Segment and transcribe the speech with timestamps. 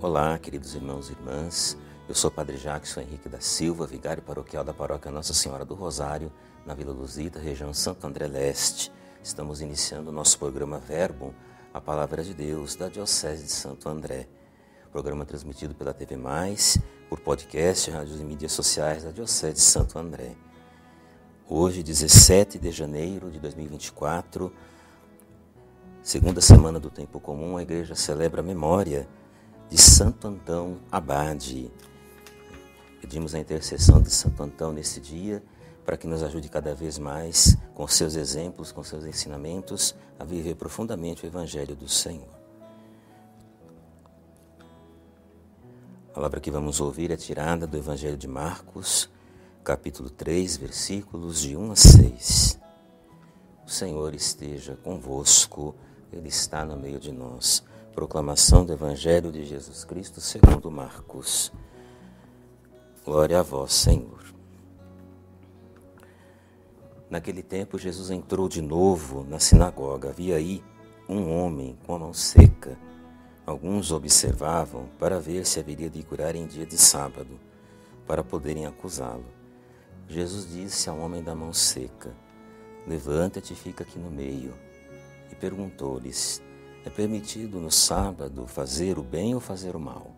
[0.00, 1.76] Olá, queridos irmãos e irmãs.
[2.08, 6.30] Eu sou Padre Jackson Henrique da Silva, vigário paroquial da paróquia Nossa Senhora do Rosário,
[6.64, 8.92] na Vila Luzita, região Santo André Leste.
[9.20, 11.34] Estamos iniciando o nosso programa Verbo,
[11.74, 14.28] a Palavra de Deus, da Diocese de Santo André.
[14.92, 16.78] Programa transmitido pela TV Mais,
[17.08, 20.36] por podcast, rádios e mídias sociais da Diocese de Santo André.
[21.48, 24.52] Hoje, 17 de janeiro de 2024,
[26.04, 29.08] segunda semana do Tempo Comum, a Igreja celebra a memória
[29.68, 31.70] de Santo Antão Abade.
[33.00, 35.42] Pedimos a intercessão de Santo Antão nesse dia
[35.84, 40.54] para que nos ajude cada vez mais, com seus exemplos, com seus ensinamentos, a viver
[40.54, 42.28] profundamente o Evangelho do Senhor.
[46.10, 49.08] A palavra que vamos ouvir é tirada do Evangelho de Marcos,
[49.64, 52.60] capítulo 3, versículos de 1 a 6.
[53.66, 55.74] O Senhor esteja convosco,
[56.12, 57.62] Ele está no meio de nós.
[57.94, 61.52] Proclamação do Evangelho de Jesus Cristo segundo Marcos.
[63.04, 64.22] Glória a vós, Senhor.
[67.10, 70.10] Naquele tempo, Jesus entrou de novo na sinagoga.
[70.10, 70.62] Havia aí
[71.08, 72.78] um homem com a mão seca.
[73.44, 77.40] Alguns observavam para ver se haveria de curar em dia de sábado,
[78.06, 79.24] para poderem acusá-lo.
[80.06, 82.14] Jesus disse ao homem da mão seca:
[82.86, 84.54] Levanta-te e fica aqui no meio.
[85.32, 86.42] E perguntou-lhes:
[86.84, 90.12] É permitido no sábado fazer o bem ou fazer o mal?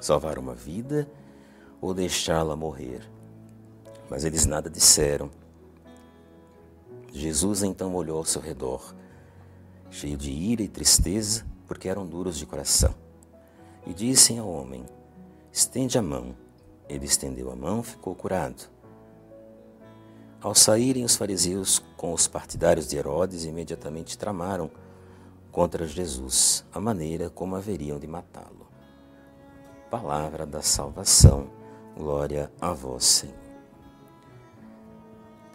[0.00, 1.08] Salvar uma vida
[1.80, 3.02] ou deixá-la morrer?
[4.08, 5.30] Mas eles nada disseram.
[7.12, 8.94] Jesus então olhou ao seu redor,
[9.90, 12.94] cheio de ira e tristeza, porque eram duros de coração.
[13.86, 14.84] E disse ao homem:
[15.50, 16.34] Estende a mão.
[16.88, 18.68] Ele estendeu a mão, ficou curado.
[20.40, 24.70] Ao saírem os fariseus com os partidários de Herodes, imediatamente tramaram
[25.52, 28.66] contra Jesus a maneira como haveriam de matá-lo.
[29.90, 31.50] Palavra da salvação,
[31.94, 33.36] glória a vós, Senhor.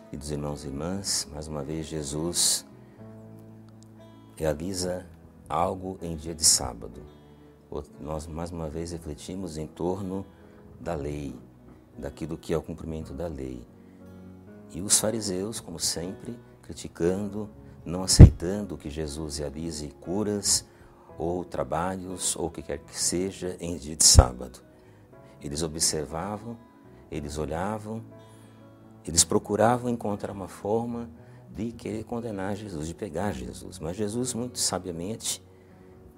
[0.06, 2.64] Queridos irmãos e irmãs, mais uma vez Jesus
[4.36, 5.06] realiza
[5.50, 7.02] algo em dia de sábado.
[8.00, 10.24] Nós mais uma vez refletimos em torno
[10.80, 11.36] da lei,
[11.98, 13.66] daquilo que é o cumprimento da lei.
[14.72, 17.50] E os fariseus, como sempre, criticando,
[17.88, 20.66] não aceitando que Jesus realize curas
[21.18, 24.60] ou trabalhos ou o que quer que seja em dia de sábado.
[25.42, 26.58] Eles observavam,
[27.10, 28.04] eles olhavam,
[29.06, 31.10] eles procuravam encontrar uma forma
[31.50, 33.80] de querer condenar Jesus, de pegar Jesus.
[33.80, 35.42] Mas Jesus, muito sabiamente,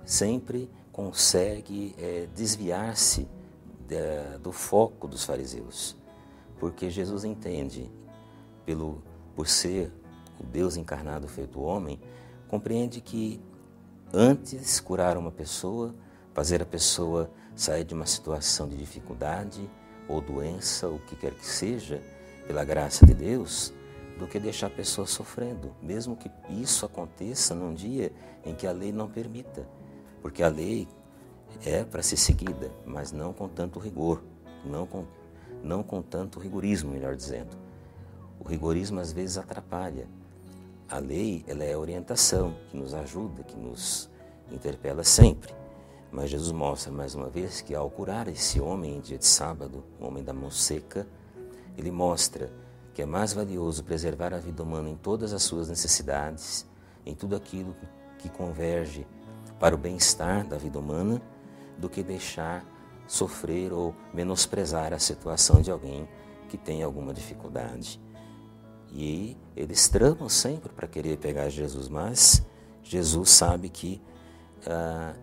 [0.03, 3.27] sempre consegue é, desviar-se
[4.41, 5.95] do foco dos fariseus.
[6.59, 7.89] Porque Jesus entende,
[8.65, 9.01] pelo,
[9.35, 9.91] por ser
[10.39, 11.99] o Deus encarnado feito homem,
[12.47, 13.39] compreende que
[14.13, 15.93] antes curar uma pessoa,
[16.33, 19.69] fazer a pessoa sair de uma situação de dificuldade
[20.07, 22.01] ou doença, o que quer que seja,
[22.47, 23.73] pela graça de Deus,
[24.17, 28.11] do que deixar a pessoa sofrendo, mesmo que isso aconteça num dia
[28.45, 29.67] em que a lei não permita,
[30.21, 30.87] porque a lei
[31.65, 34.23] é para ser seguida, mas não com tanto rigor,
[34.65, 35.05] não com,
[35.63, 37.57] não com tanto rigorismo, melhor dizendo.
[38.39, 40.07] O rigorismo às vezes atrapalha.
[40.89, 44.09] A lei ela é a orientação que nos ajuda, que nos
[44.51, 45.53] interpela sempre.
[46.11, 49.83] Mas Jesus mostra mais uma vez que ao curar esse homem em dia de sábado,
[49.99, 51.05] o homem da mão seca,
[51.77, 52.51] ele mostra
[52.95, 56.65] que é mais valioso preservar a vida humana em todas as suas necessidades,
[57.05, 57.75] em tudo aquilo
[58.17, 59.05] que converge
[59.59, 61.21] para o bem-estar da vida humana,
[61.77, 62.65] do que deixar
[63.07, 66.09] sofrer ou menosprezar a situação de alguém
[66.49, 68.01] que tem alguma dificuldade.
[68.91, 72.45] E eles tramam sempre para querer pegar Jesus, mas
[72.83, 74.01] Jesus sabe que
[74.65, 75.13] ah,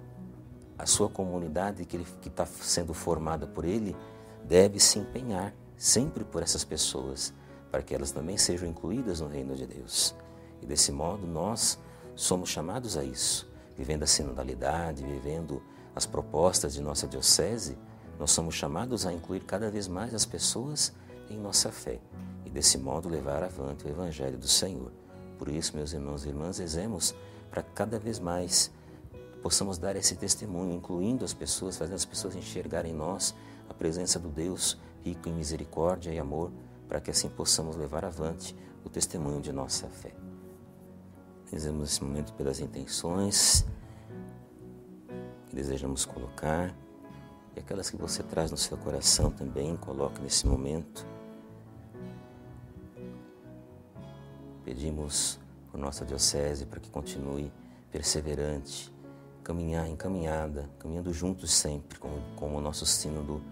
[0.79, 3.97] a sua comunidade que está sendo formada por ele
[4.45, 7.33] deve se empenhar sempre por essas pessoas,
[7.71, 10.15] para que elas também sejam incluídas no reino de Deus.
[10.63, 11.79] E desse modo nós
[12.15, 15.63] somos chamados a isso, vivendo a sinodalidade, vivendo
[15.95, 17.77] as propostas de nossa diocese,
[18.19, 20.93] nós somos chamados a incluir cada vez mais as pessoas
[21.29, 22.01] em nossa fé
[22.47, 24.93] e desse modo levar avante o evangelho do Senhor.
[25.37, 27.15] Por isso, meus irmãos e irmãs, rezemos
[27.51, 28.71] para cada vez mais
[29.43, 33.35] possamos dar esse testemunho, incluindo as pessoas, fazendo as pessoas enxergarem em nós
[33.69, 36.51] a presença do Deus rico em misericórdia e amor,
[36.89, 40.13] para que assim possamos levar avante o testemunho de nossa fé.
[41.51, 43.65] Rezemos nesse momento pelas intenções
[45.47, 46.75] que desejamos colocar
[47.55, 51.07] e aquelas que você traz no seu coração também, coloque nesse momento.
[54.77, 55.39] Pedimos
[55.71, 57.51] por nossa Diocese para que continue
[57.91, 58.93] perseverante
[59.43, 63.43] caminhar em caminhada, caminhando juntos sempre, como, como o nosso sínodo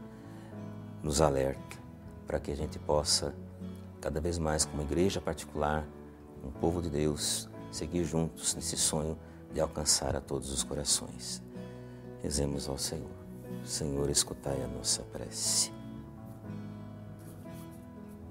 [1.03, 1.79] nos alerta,
[2.27, 3.35] para que a gente possa,
[4.03, 5.89] cada vez mais, como igreja particular,
[6.45, 9.17] um povo de Deus, seguir juntos nesse sonho
[9.51, 11.43] de alcançar a todos os corações.
[12.23, 13.09] Rezemos ao Senhor.
[13.65, 15.73] Senhor, escutai a nossa prece.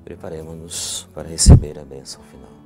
[0.03, 2.62] Preparemos-nos para receber a bênção final.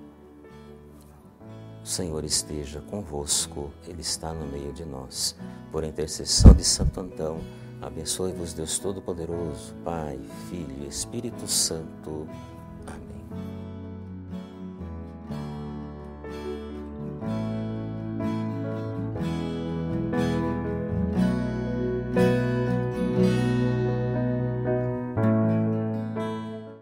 [1.87, 5.37] O Senhor esteja convosco, Ele está no meio de nós.
[5.71, 7.39] Por intercessão de Santo Antão,
[7.81, 10.19] abençoe-vos Deus Todo-Poderoso, Pai,
[10.49, 12.27] Filho e Espírito Santo.